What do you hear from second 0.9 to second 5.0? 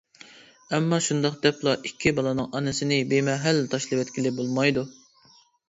شۇنداق دەپلا ئىككى بالىنىڭ ئانىسىنى بىمەھەل تاشلىۋەتكىلى بولمايدۇ.